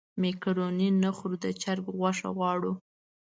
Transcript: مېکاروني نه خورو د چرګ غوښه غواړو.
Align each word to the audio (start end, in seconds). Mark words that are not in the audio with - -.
مېکاروني 0.21 0.87
نه 1.03 1.11
خورو 1.15 1.37
د 1.43 1.45
چرګ 1.61 1.85
غوښه 1.97 2.27
غواړو. 2.37 2.73